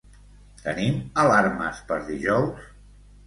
[0.61, 0.95] Tenim
[1.25, 2.65] alarmes per dijous?